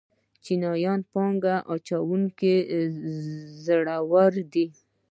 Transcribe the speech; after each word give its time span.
چینايي 0.43 0.93
پانګه 1.11 1.55
اچوونکي 1.73 2.55
زړور 3.65 4.33
دي. 4.53 4.65